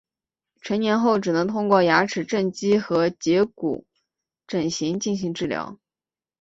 [0.61, 3.85] 成年后只能通过牙齿正畸和截骨
[4.47, 5.77] 整形进行治疗。